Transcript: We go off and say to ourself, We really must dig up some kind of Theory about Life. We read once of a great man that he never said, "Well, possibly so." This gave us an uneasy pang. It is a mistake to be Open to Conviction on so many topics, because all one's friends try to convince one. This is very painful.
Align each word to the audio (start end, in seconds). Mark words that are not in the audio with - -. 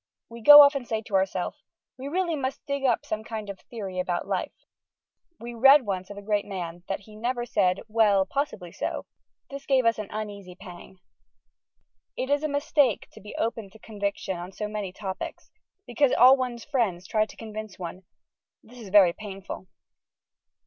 We 0.29 0.41
go 0.41 0.63
off 0.63 0.73
and 0.73 0.87
say 0.87 1.03
to 1.03 1.13
ourself, 1.13 1.57
We 1.99 2.07
really 2.07 2.35
must 2.35 2.65
dig 2.65 2.83
up 2.85 3.05
some 3.05 3.23
kind 3.23 3.51
of 3.51 3.59
Theory 3.59 3.99
about 3.99 4.25
Life. 4.27 4.55
We 5.39 5.53
read 5.53 5.85
once 5.85 6.09
of 6.09 6.17
a 6.17 6.23
great 6.23 6.45
man 6.47 6.81
that 6.87 7.01
he 7.01 7.15
never 7.15 7.45
said, 7.45 7.81
"Well, 7.87 8.25
possibly 8.25 8.71
so." 8.71 9.05
This 9.51 9.67
gave 9.67 9.85
us 9.85 9.99
an 9.99 10.07
uneasy 10.09 10.55
pang. 10.55 10.97
It 12.17 12.31
is 12.31 12.41
a 12.41 12.47
mistake 12.47 13.09
to 13.11 13.21
be 13.21 13.35
Open 13.35 13.69
to 13.69 13.77
Conviction 13.77 14.37
on 14.37 14.51
so 14.51 14.67
many 14.67 14.91
topics, 14.91 15.51
because 15.85 16.13
all 16.13 16.35
one's 16.35 16.65
friends 16.65 17.05
try 17.07 17.27
to 17.27 17.37
convince 17.37 17.77
one. 17.77 18.01
This 18.63 18.79
is 18.79 18.89
very 18.89 19.13
painful. 19.13 19.67